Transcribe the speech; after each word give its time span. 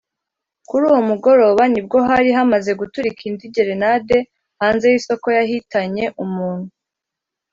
Kuri 0.67 0.83
uwo 0.89 1.01
mugoroba 1.09 1.63
ni 1.71 1.81
bwo 1.85 1.97
hari 2.09 2.29
hamaze 2.37 2.71
guturika 2.79 3.21
indi 3.29 3.45
gerenade 3.55 4.17
hanze 4.61 4.85
y’isoko 4.91 5.27
yahitanye 5.37 6.05
umuntu 6.23 6.69